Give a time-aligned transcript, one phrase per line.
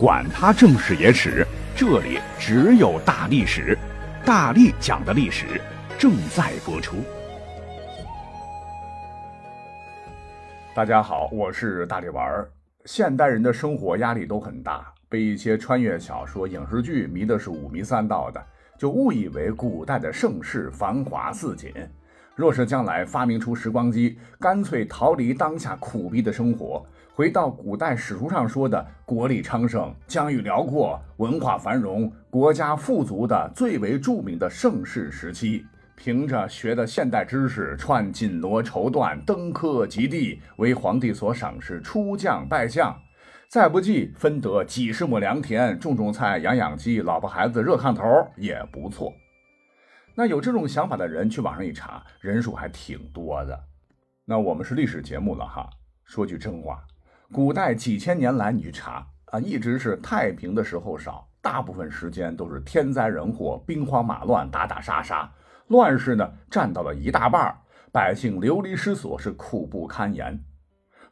[0.00, 3.76] 管他正史野史，这里只有大历史，
[4.24, 5.60] 大力讲的历史
[5.98, 6.96] 正在播出。
[10.74, 12.50] 大家好，我是大力丸儿。
[12.86, 18.42] 现代人的生活压力都很大，被一些穿越小说、影视剧迷的是五迷三道的，
[18.78, 21.74] 就误以为古代的盛世繁华似锦。
[22.34, 26.82] 若是将来发明出时光机，干脆逃离当下苦逼的生活。
[27.14, 42.96] 回到古代史书上说的国力昌盛、疆域辽阔、文化繁荣、国家富足的最为著名的盛世时期，凭着学的现代知识，串锦罗绸缎，登科及第，为皇帝所赏识，出将拜将，
[43.48, 48.02] 再不济分得几十亩良田，种种菜，养养鸡，老婆孩子热炕头
[48.36, 49.12] 也不错。
[50.14, 53.60] 那有这种想法的人，去网上一查，人数还挺多的。
[54.24, 55.68] 那我们是历史节目了哈，
[56.04, 56.82] 说句真话。
[57.32, 65.30] 古代几千年来，你去查啊，一直是太平的时候少，大部分时间都是天灾人祸、兵荒马乱、打打杀杀，
[65.68, 67.56] 乱世呢占到了一大半，
[67.92, 70.42] 百姓流离失所，是苦不堪言。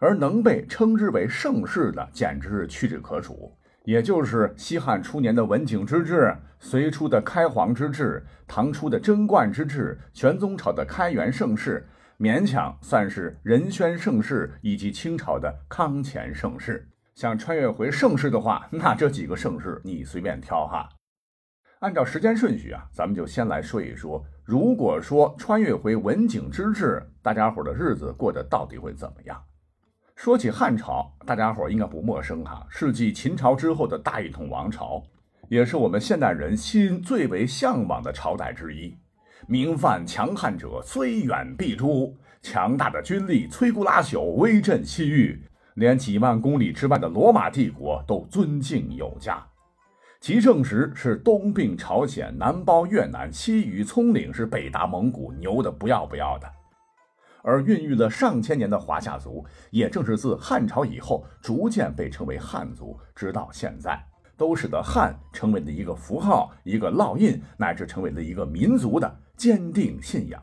[0.00, 3.56] 而能被称之为盛世的，简直是屈指可数。
[3.84, 11.88] 也就是西汉初年的文景之治，隋初的开皇之治，唐初的贞观之治，玄宗朝的开元盛世。
[12.18, 16.88] 勉强算是仁宣盛世，以及清朝的康乾盛世。
[17.14, 20.88] 想穿越回盛世的话，那这几个盛世你随便挑哈。
[21.78, 29.40] 按照时间顺序啊，咱们就先来说一说，如果说穿越回文景之治，大家伙的日子过得到底会怎么样？
[30.16, 35.04] 说起汉朝，大家伙应该不陌生哈，是继秦朝之后的大一统王朝，
[35.48, 38.98] 也是我们现代人心最为向往的朝代之一。
[39.46, 42.16] 名犯强悍者，虽远必诛。
[42.40, 45.42] 强大的军力，摧枯拉朽，威震西域，
[45.74, 49.44] 连几万公里之外的罗马帝国都尊敬有加。
[50.20, 56.48] 其盛时是东并朝鲜，南包越南，西与葱岭，是北达蒙古，牛的不要不要的。
[57.42, 64.00] 而孕育了上千年的华夏族，也正是自汉朝以后，逐渐被称为汉族，直到现在。
[64.36, 70.42] 都使得汉成为了一个符号、一个烙印，乃至成为了一个民族的坚定信仰。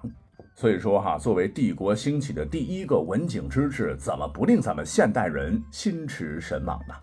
[0.56, 6.95] 所以说，哈，作为帝国兴起的第一个文景之治，怎么不令咱们现代人心驰神往呢？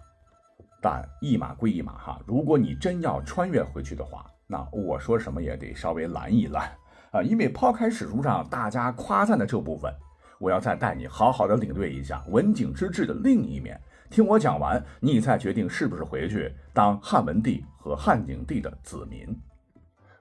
[0.81, 6.73] 但一码归一码，哈，如果你真要穿越回去的话，那我说什么也得稍微拦一拦
[7.11, 9.93] 啊，因为抛开史书上大家夸赞的这部分，
[10.41, 13.79] 我要再带你好好的领略一下文景之治的另一面。
[14.09, 19.39] 听我讲完，你再决定是不是回去当汉文帝和汉景帝的子民。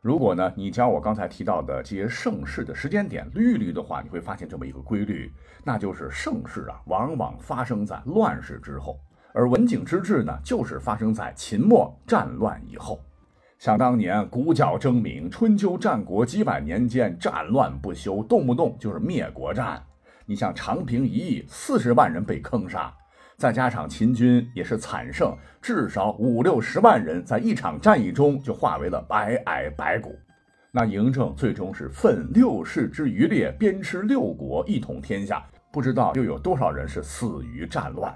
[0.02, 5.32] 如果呢，你将我刚才提到的这些盛世的时间点捋一捋的话，你会发现这么一个规律，
[5.64, 9.00] 那就是盛世啊，往往发生在乱世之后，
[9.32, 13.00] 而文景之治呢，就是发生在秦末战乱以后。
[13.60, 19.80] 想当年，古角争鸣，春秋战国几百年间战乱不休，动不动就是灭国战。
[20.26, 22.92] 你像长平一役，四十万人被坑杀。
[23.42, 30.16] 再加上秦军也是惨胜，至少五六十万人在一场战役中就化为了白矮白骨。
[30.72, 35.44] 那嬴政最终是奋六世之余烈，鞭笞六国，一统天下。
[35.72, 38.16] 不知道又有多少人是死于战乱。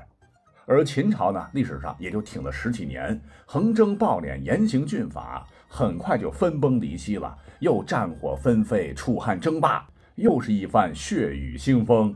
[0.68, 7.36] 而秦朝呢，历史上也就挺了十几年，横征暴敛，严刑峻法，很快就分崩离析了。
[7.62, 9.88] 又战火纷飞，楚汉争霸，
[10.18, 12.16] 又是一番血雨腥风。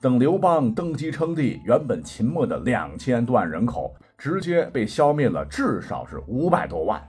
[0.00, 7.02] 等刘邦登基称帝，原本秦末的两千多万人口，直接被消灭了，至少是五百多万。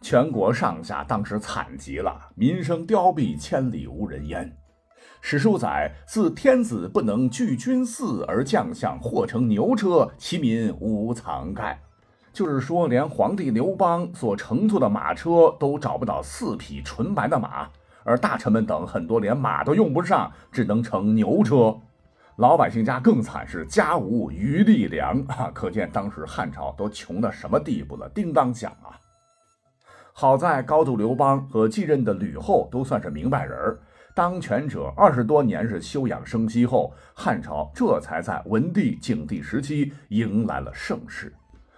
[0.00, 4.52] 全国上下当时惨极了，民生凋敝，千里无人烟。
[5.20, 11.80] 史书载：“自天子不能聚军祀，而将相或乘牛车，其民无藏盖。”
[12.34, 17.68] 就是说，连皇帝刘邦所乘坐的马车都找不到四匹纯白的马，
[18.02, 21.78] 而大臣们等很多连马都用不上，只能乘牛车。
[22.36, 25.52] 老百姓家更惨，是家无余力粮 啊！
[25.54, 28.98] 可见当时汉朝都穷到什么地步了，叮当响啊！
[30.12, 33.78] 好在高祖刘邦和继任的吕后都算是明白人儿，
[34.16, 41.32] 当权者二十多年是休养生息后，汉朝这才在文帝、景帝时期迎来了盛世。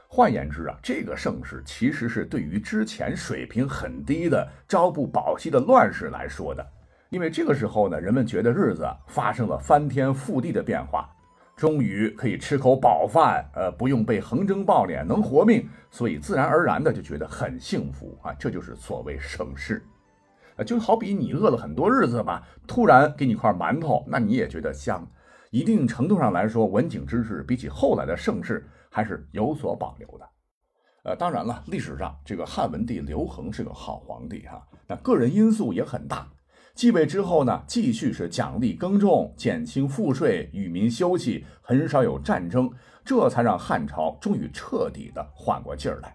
[0.09, 6.67] 换言之啊，这个盛世其实是对于之前水平很低的朝不保夕的乱世来说的。
[7.11, 11.09] 因为这个时候呢，人们觉得日子发生了翻天覆地的变化，
[11.55, 19.83] 终于可以吃口饱饭，呃，不用被横征暴敛，能活命，所以自然而然的就觉得很幸福啊，这就是所谓盛世，
[20.57, 25.07] 啊，就好比你饿了很多日子吧，突然给你块馒头，那你也觉得香。
[25.51, 30.29] 一定程度上来说，文景之治比起后来的盛世还是有所保留的。
[31.05, 36.27] 呃，当然了，历史上这个汉文帝刘恒是个好皇帝哈，那个人因素也很大。
[36.77, 42.71] 继位之后呢，继续是奖励耕种，减轻赋税，与民休息，很少有战争，
[43.03, 46.15] 这才让汉朝终于彻底的缓过劲儿来。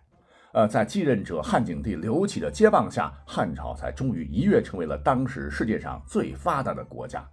[0.54, 7.28] 呃，在继任者汉景帝刘启的接棒下，汉朝才终于一跃成为了当时世界上最发达的国家。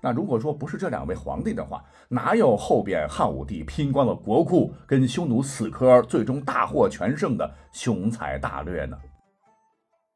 [0.00, 8.98] 那如果说不是这两位皇帝的话，哪有后边汉武帝拼光了国库，跟匈奴死磕，最终大获全胜的雄才大略呢？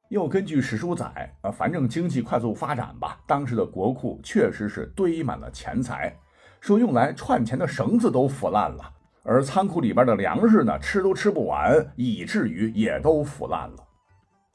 [0.09, 6.17] 又根据史书载，啊，反正经济快速发展吧，当时的国库确实是堆满了钱财，
[6.61, 8.93] 说用来串钱的绳子都腐烂了，
[9.25, 13.77] 而仓库里边的粮食呢，吃都吃不完，以至于也都腐烂了。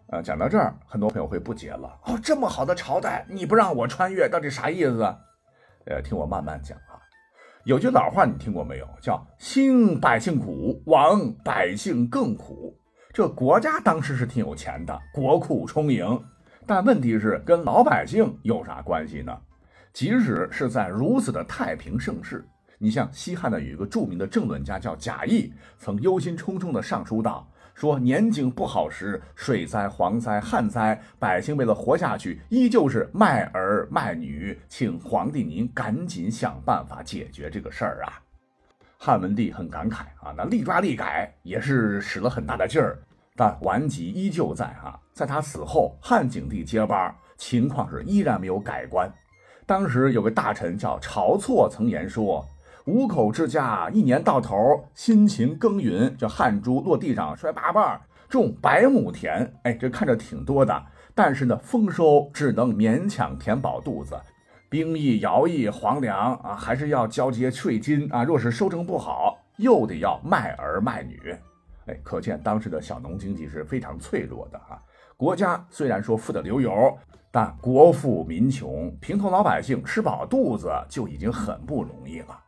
[0.07, 1.99] 呃，讲到这儿，很多朋友会不解了。
[2.05, 5.03] 哦，这么好的朝代，你不让我穿越，到底啥意思？
[5.85, 6.95] 呃，听我慢慢讲啊。
[7.65, 8.87] 有句老话你听过没有？
[9.01, 12.77] 叫“兴百姓苦，亡百姓更苦”。
[13.13, 16.17] 这国家当时是挺有钱的，国库充盈，
[16.65, 19.37] 但问题是跟老百姓有啥关系呢？
[19.91, 22.47] 即使是在如此的太平盛世，
[22.77, 27.45] 你像西汉的有一个著名的政论家叫贾谊，曾忧心忡忡的上书道。
[27.73, 38.21] 说年景不好时，水灾、蝗灾、旱灾，百姓为了活下去，依旧是卖儿卖女，请皇帝您赶紧想办法解决这个事儿啊！
[39.03, 42.99] 汉文帝很感慨啊，那力抓力改也是使了很大的劲儿，
[43.35, 44.95] 但顽疾依旧在啊。
[45.11, 49.11] 在他死后，汉景帝接班，情况是依然没有改观。
[49.65, 52.47] 当时有个大臣叫晁错，曾言说。
[52.85, 54.55] 五口之家，一年到头
[54.93, 57.99] 辛勤耕耘，这汗珠落地上摔八瓣，
[58.29, 60.79] 种百亩田，哎，这看着挺多的，
[61.15, 64.15] 但是呢，丰收只能勉强填饱肚子，
[64.71, 68.23] 兵役、徭役、皇粮啊，还是要交这些税金啊。
[68.23, 71.35] 若是收成不好，又得要卖儿卖女，
[71.87, 74.79] 哎，可见当时的小农经济是非常脆弱的啊。
[75.17, 76.97] 国家虽然说富得流油，
[77.31, 82.39] 但国富民穷，平头老百姓吃饱肚子就已经很不容易了。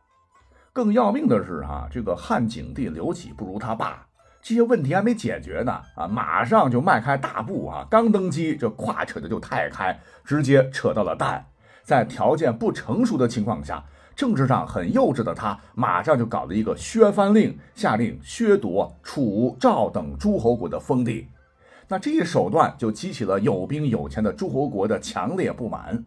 [0.72, 4.06] 更要命的是，哈，这个汉景帝刘启不如他爸，
[4.40, 11.44] 这些问题还没解决呢，啊，马上就迈开大步啊，刚登基，这胯扯的就太开，直接扯到了蛋。
[11.84, 13.84] 在条件不成熟的情况下，
[14.16, 21.28] 政治上很幼稚的他，马上就搞了一个削藩令，下令削夺楚、赵等诸侯国的封地。
[21.86, 26.02] 那这一手段就激起了有兵有钱的诸侯国的强烈不满。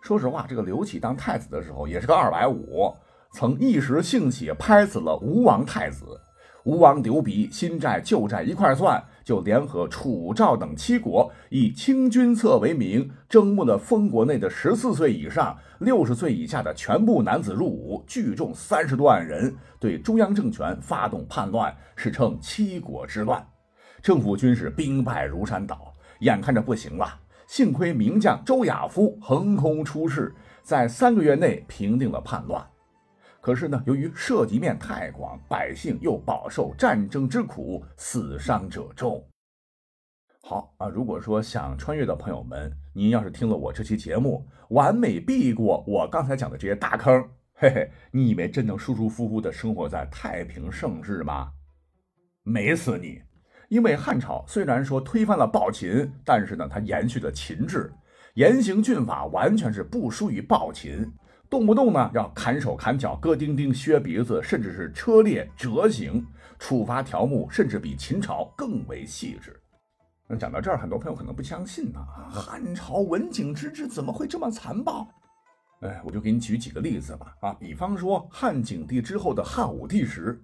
[0.00, 2.94] 说实话，这个刘启当太子的时候也是个二百五。
[3.32, 6.06] 曾一时兴起拍死了吴王太子，
[6.64, 23.44] 吴王刘鼻新债旧债一块算，就联合楚赵等七国，以清君侧为名，征募了封国内的十四岁以上、六十岁以下的全部男子入伍，聚众三十多万人，对中央政权发动叛乱，史称七国之乱。
[24.00, 27.12] 政府军是兵败如山倒，眼看着不行了，
[27.48, 30.32] 幸亏名将周亚夫横空出世，
[30.62, 32.64] 在三个月内平定了叛乱。
[33.46, 39.24] 可是呢，由于涉及面太广，百姓又饱受战争之苦，死伤者众。
[40.42, 47.22] 好啊，如果说想穿越的朋友们，您要是听了我这期节目，完美避过我刚才讲的这些大坑，
[47.54, 51.52] 嘿嘿，你以为真能舒舒服服的生活在太平盛世吗？
[52.42, 53.22] 美死你！
[53.68, 57.94] 因为汉朝虽然说推翻了暴秦，但是呢，它延续了秦制，
[58.34, 61.12] 严刑峻法完全是不输于暴秦。
[61.48, 66.26] 动不动呢要砍手砍脚割丁丁削鼻子，甚至是车裂折刑，
[66.58, 69.58] 处罚条目甚至比秦朝更为细致。
[70.28, 75.06] 那讲到这儿，很多朋友可能不相信呢，汉朝文景之治怎么会这么残暴？
[75.82, 77.36] 哎，我就给你举几个例子吧。
[77.40, 80.42] 啊，比方说汉景帝之后的汉武帝时，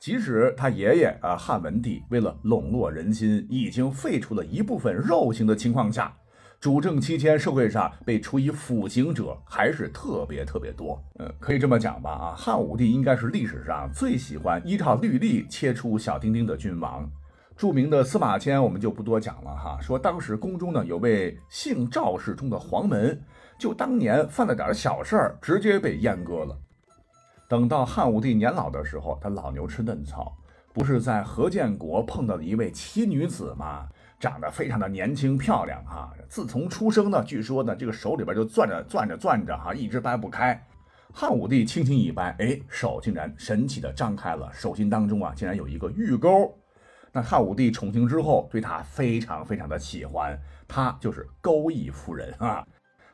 [0.00, 6.16] 即使他爷爷啊汉文帝为了笼络人心，已经废除了一部分肉刑的情况下。
[6.60, 11.00] 主政期间，社会上被处以腐刑者还是特别特别多。
[11.20, 12.10] 嗯，可以这么讲吧？
[12.10, 17.08] 啊，汉武帝应该是历史上最喜欢依照律例切出小丁丁的君王。
[17.56, 19.78] 著名的司马迁我们就不多讲了哈。
[19.80, 23.22] 说当时宫中呢有位姓赵氏中的黄门，
[23.56, 26.58] 就当年犯了点小事儿，直接被阉割了。
[27.48, 30.36] 等到汉武帝年老的时候，他老牛吃嫩草，
[30.72, 33.88] 不是在何建国碰到了一位奇女子吗？
[34.18, 40.60] 长得非常的年轻漂亮哈，自从出生呢，据说呢，这个手里边就攥着攥着攥着哈，一直掰不开。
[41.12, 46.52] 汉武帝轻轻一掰，哎，手竟然神奇的张开了，手心当中啊，竟然有一个玉钩。
[47.12, 52.66] 那汉武帝宠幸之后，对他非常非常的喜欢，他就是钩弋夫人啊。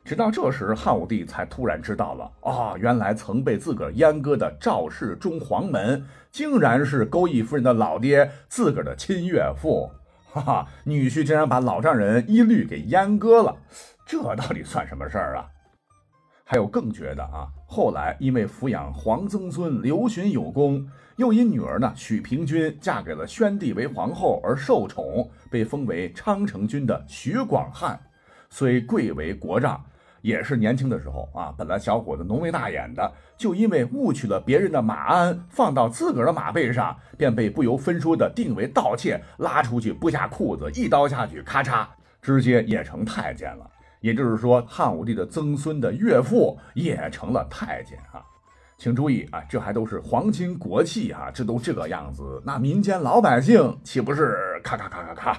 [0.04, 9.90] 直到这时，汉武帝才突然知道了，啊，原来曾被自个儿阉割的赵氏中皇门，竟然是钩弋夫人的老爹，自个儿的亲岳父。
[10.35, 13.57] 哈哈，女婿竟然把老丈人一律给阉割了，
[14.05, 15.47] 这到底算什么事儿啊？
[16.43, 17.47] 还有更绝的啊！
[17.69, 20.85] 后来因为抚养皇曾孙刘询有功，
[21.19, 27.97] 又因女儿呢许平君嫁给了宣帝为皇后而受宠，被封为昌城君的许广汉，
[28.50, 29.81] 虽贵为国丈。
[30.25, 41.87] 也是年轻的时候啊，本来小伙子浓眉大眼的，就因为误取了别人的马鞍，放到自个儿的马背上，便被不由分说的定为盗窃，拉出去剥下裤子，一刀下去，咔嚓，
[42.23, 43.71] 直接也成太监了。
[44.00, 48.25] 也就是说，汉武帝的曾孙的岳父也成了太监啊。
[48.78, 55.38] 请注意啊，这还都是皇亲国戚啊，这都这个样子，那民间老百姓岂不是咔咔咔咔咔？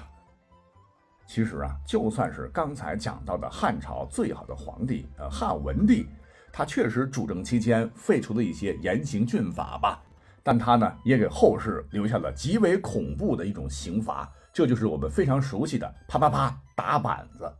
[1.26, 6.06] 其实啊，就算是刚才讲到的汉朝最好的皇帝，呃，汉文帝，
[6.52, 10.00] 他确实主政期间废除了一些严刑峻法吧，
[10.42, 17.52] 但他呢，也给后世留下了极为恐怖的一种刑罚，这就是我们非常熟悉的啪啪啪打板子。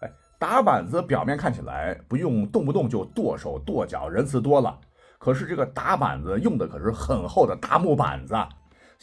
[0.00, 4.78] 哎，打板子表面看起来不用动不动就剁手剁脚，仁慈多了，
[5.18, 8.36] 可是这个打板子用的可是很厚的大木板子。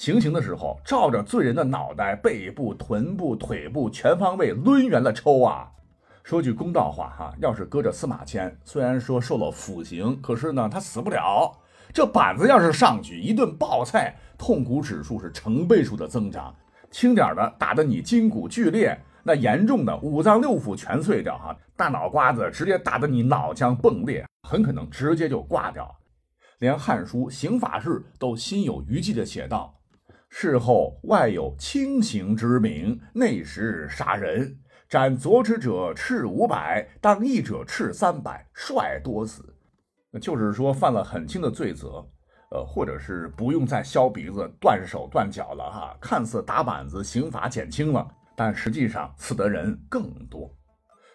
[0.02, 5.70] 行刑的时候，照着罪人的脑袋、背部、臀部、腿部全方位抡圆了抽啊！
[6.24, 11.56] 说句公道话哈，要是搁着司马迁，虽然说受了腐刑，可是呢他死不了。
[11.94, 16.52] 这板子要是上去一顿暴菜，痛苦指数是成倍数的增长。
[16.90, 25.96] 轻点的打得你筋骨剧裂，那严重的五脏六腑全碎掉哈，大脑瓜子直接打得你脑浆迸裂，很可能直接就挂掉。
[26.58, 29.72] 连《汉书·刑法志》都心有余悸地写道。
[30.34, 34.58] 事后外有轻刑之名，内实杀人。
[34.88, 39.44] 斩左之者斥五百，当义者斥三百，率多死。
[40.22, 42.06] 就是说犯了很轻的罪责，
[42.50, 45.98] 呃，或者是不用再削鼻子、断手断脚了哈。
[46.00, 50.50] 看似打板子刑罚减轻了，但实际上死的人更多。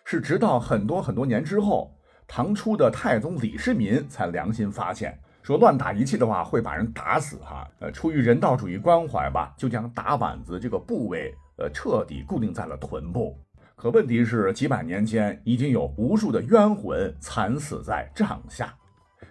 [0.04, 5.18] 是直到很多很多年之后，唐初的太宗李世民才良心发现。
[5.46, 13.38] 说乱打一气的话会把人打死哈，呃，出于人道主义关怀吧，就将打板子这个部位，呃，彻底固定在了臀部。
[13.76, 18.74] 可问题是，几百年间已经有无数的冤魂惨死在帐下。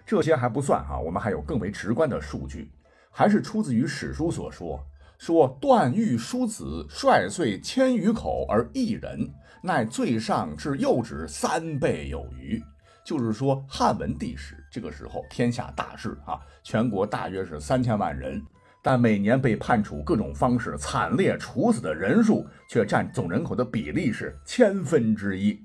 [0.06, 2.72] 这些还不算哈，我们还有更为直观的数据，
[3.10, 4.82] 还是出自于史书所说，
[5.18, 9.30] 说段誉叔子率岁千余口而一人，
[9.62, 12.58] 乃最上至幼子三倍有余。
[13.06, 18.44] 就是说，汉文帝时，这个时候天下大势啊，全国大约是三千万人，
[18.82, 25.56] 但每年被判处各种方式惨烈处死的人数，却占总人口的比例是千分之一，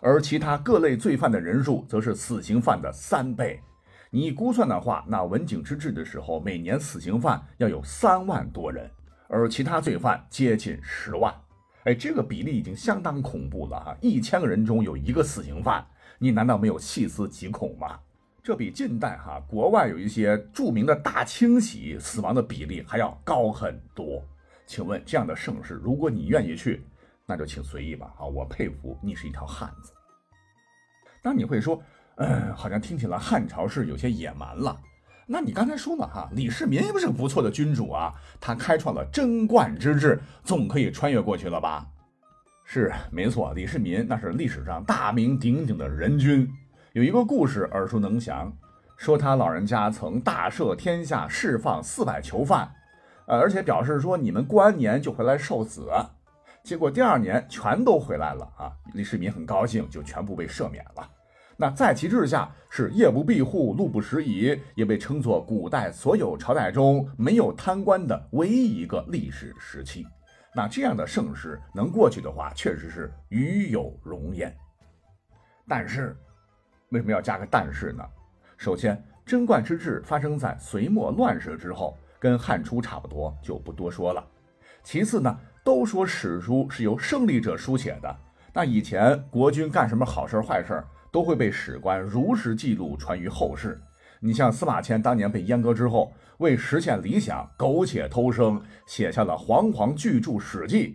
[0.00, 3.60] 而其他各类罪犯的人数，则是死刑犯的三倍。
[4.10, 8.88] 你估算的话，那文景之治的时候，每年死刑犯要有三万多人，
[9.26, 11.34] 而其他罪犯接近十万。
[11.86, 15.84] 哎，这个比例已经相当恐怖了哈，一千个人中有一个死刑犯。
[16.24, 18.00] 你难道没有细思极恐吗？
[18.42, 24.24] 这比近代哈国外有一些著名的大清洗死亡的比例还要高很多。
[24.64, 26.82] 请问这样的盛世，如果你愿意去，
[27.26, 28.10] 那就请随意吧。
[28.18, 29.92] 啊，我佩服你是一条汉子。
[31.22, 31.82] 那你会说，
[32.16, 34.80] 嗯，好像听起来汉朝是有些野蛮了。
[35.26, 41.86] 那你刚才说了哈，李世民不是个不错的君主啊，他开创了贞观之治，总可以穿越过去了吧？
[42.64, 46.50] 是没错，李世民那是历史上大名鼎鼎的仁君。
[46.92, 48.52] 有一个故事耳熟能详，
[48.96, 52.68] 说他老人家曾大赦天下，释放四百囚犯，
[53.26, 55.88] 呃，而且表示说你们过完年就回来受死。
[56.64, 58.72] 结果第二年全都回来了啊！
[58.94, 61.06] 李世民很高兴，就全部被赦免了。
[61.58, 70.06] 那在其治下是夜不闭户，路不拾遗，也被称作古代所有朝代中没有贪官的唯一一个历史时期。
[70.56, 74.56] 那这样的盛世能过去的话，确实是与有荣焉。
[75.66, 76.16] 但是，
[76.90, 78.04] 为什么要加个但是呢？
[78.56, 84.24] 首先，贞观之治发生在隋末乱世之后，跟汉初差不多，就不多说了。
[84.84, 88.16] 其次呢，都说史书是由胜利者书写的，
[88.52, 93.80] 那以前国君干什么好事坏事，都会被史官如实记录，传于后世。
[94.24, 96.10] 你像司马迁当年被阉割之后。
[96.38, 100.88] 为实现理想，苟且偷生，写下了煌煌巨著《史记》。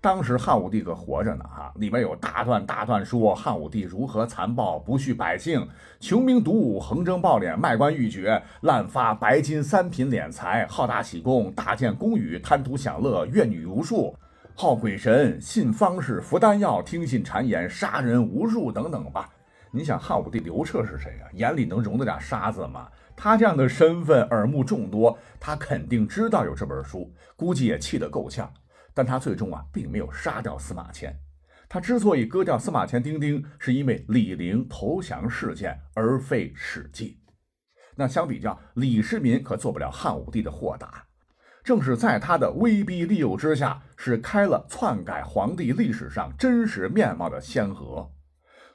[0.00, 5.68] 当时汉武帝可活着呢，哈，里面有大段大段说汉武帝如何残暴，不恤百姓，
[6.00, 14.16] 穷兵黩武，横征暴敛，卖官鬻爵，滥发白金三品敛财，好大喜功，大建宫宇，贪图享乐，怨女无数，
[14.54, 19.28] 好鬼神，信方士，服丹药，听信谗言，杀人无数等等吧。
[19.72, 21.30] 你想汉武帝刘彻是谁啊？
[21.34, 22.88] 眼里能容得下沙子吗？
[23.16, 28.52] 他这样的身份耳目众多，他肯定知道有这本书，估计也气得够呛。
[28.92, 31.16] 但他最终啊，并没有杀掉司马迁。
[31.68, 37.20] 他之所以割掉司马迁丁丁，是因为李陵投降事件，而非史记。
[37.94, 41.04] 那相比较，李世民可做不了汉武帝的豁达。
[41.62, 48.10] 正是在他的威逼利诱之下，是开了篡改皇帝历史上真实面貌的先河。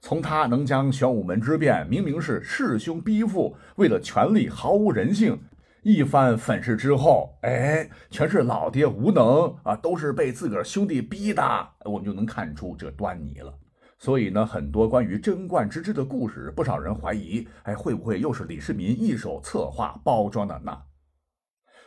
[0.05, 5.35] 从他能将玄武门之变明明是弑兄逼父，为了权力毫无人性，
[5.81, 11.41] 一番粉饰之后，哎，全是老爹无能啊，都是被自个儿兄弟逼的，
[11.85, 13.51] 我们就能看出这端倪了。
[13.97, 20.71] 所以呢，很多关于贞观之治的故事，不少人怀疑，哎，会不会又是李世民一手策划包装的呢？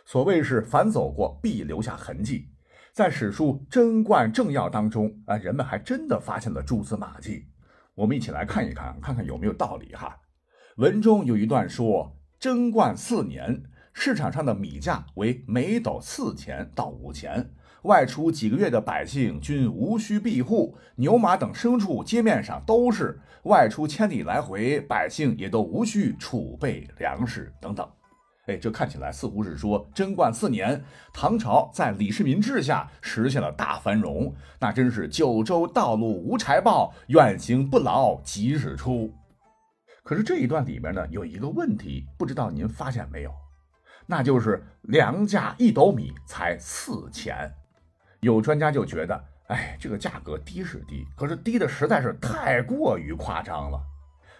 [0.04, 2.48] 所谓是凡走过，必留下痕迹。
[2.92, 7.46] 在史书《贞观政要》当中啊，人们还真的发现了蛛丝马迹。
[7.98, 10.20] 我们一起来看一看，看看有没有道理哈。
[10.76, 17.50] 文中有一段说：贞观四年，市场上的米价为每斗四钱到五钱，
[17.82, 27.84] 外出几个月的百姓均无需庇护，牛马等牲畜街面上都是；外出千里来回，百姓也都无需储备粮食等等。
[28.48, 39.12] 哎，这看起来似乎是说贞观四年，唐朝在李世民治下实现了大繁荣，那真是九州道路无柴报，远行不劳即日出。
[40.02, 43.30] 可是这一段里面呢，有一个问题，不知道您发现没有？
[44.06, 47.54] 那就是粮价一斗米才四钱。
[48.20, 53.78] 有专家就觉得，哎，这个价格低是低，可是低的实在是太过于夸张了。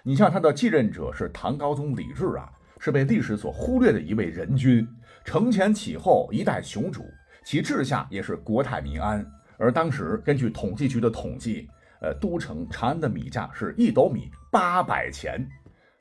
[0.02, 2.50] 你像他的继任者是唐高宗李治啊。
[2.78, 4.86] 是被历史所忽略的一位仁君，
[5.24, 7.04] 承前启后，一代雄主，
[7.44, 9.24] 其治下也是国泰民安。
[9.56, 11.68] 而当时根据统计局的统计，
[12.00, 15.44] 呃，都城长安的米价是一斗米八百钱。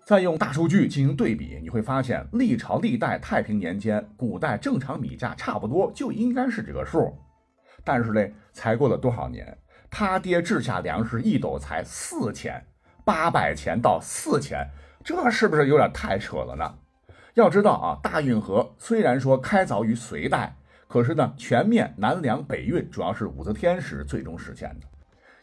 [0.05, 7.13] 再用大数据进行对比，你会发现历朝历代太平年间，古代正常米价差不多就应该是这个数。
[7.83, 9.57] 但是呢，才过了多少年，
[9.89, 12.63] 他爹治下粮食一斗才四钱，
[13.03, 14.65] 八百钱到四钱。
[15.07, 16.75] 这是不是有点太扯了呢？
[17.35, 20.53] 要知道啊，大运河虽然说开凿于隋代，
[20.89, 24.87] 可是呢，全面南粮北运主要是武则天时最终实现的。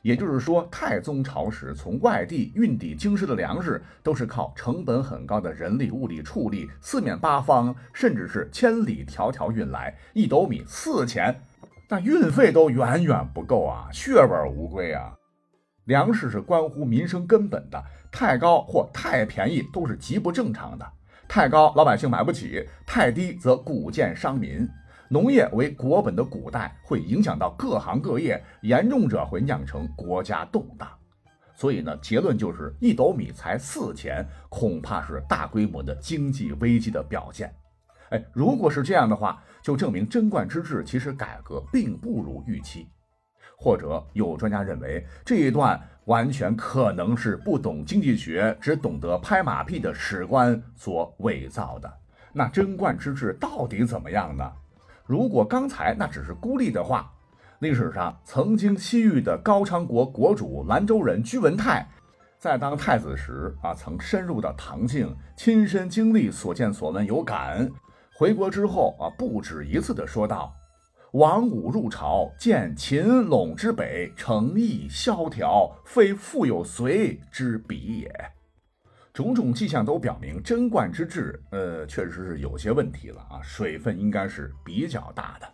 [0.03, 11.41] 也就是说，太宗朝时从外地运抵京师的粮食，都是靠成本很高的人力物力畜力，四面八方甚至是千里迢迢运来，一斗米四钱，
[11.89, 15.15] 那运费都远远不够啊，血本无归啊。
[15.87, 20.87] 粮食是关乎民生根本的，太高或太便宜都是极不正常的。
[21.27, 24.69] 太高，老百姓买不起；太低，则谷贱伤民。
[25.09, 30.89] 农业为国本的古代，会影响到各行各业，严重者会酿成国家动荡。
[31.57, 37.53] 所以呢，结论就是一斗米才四钱，恐怕是大规模的经济危机的表现。
[38.11, 42.87] 哎，如果是这样的话，就证明贞观之治其实改革并不如预期。
[43.57, 51.93] 或者有专家认为，这一段完全可能是不懂经济学、只懂得拍马屁的史官所伪造的。
[52.33, 54.53] 那贞观之治到底怎么样呢？
[55.07, 57.11] 如果刚才那只是孤立的话，
[57.61, 61.89] 历史上曾经西域的高昌国国主兰州人居文泰，
[62.39, 67.71] 在当太子时啊，曾深入到唐境，亲身经历所见所闻有感。
[68.17, 70.55] 回国之后啊，不止一次的说道。
[71.15, 78.13] 王武入朝，见秦陇之北，诚意萧条，非富有隋之比也。
[79.13, 85.47] 种种迹象都表明，贞观之治，呃，确实是有些问题了啊，水分应该是比较大的。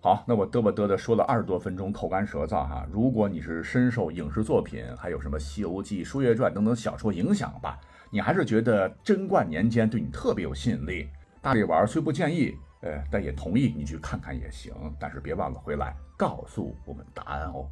[0.00, 2.86] 好，那我嘚吧嘚的说了二十多分钟，口干舌燥哈。
[2.92, 7.80] 如果你是深受影视作品，还有什么《西游记》《书月传》等等小说影响吧，
[8.12, 11.08] 你还是觉得贞观年间对你特别有吸引力。
[11.40, 12.56] 大力丸虽不建议。
[12.82, 17.68] 呃，但也同意你去看看也行，但是别忘了回来告诉我们答案哦。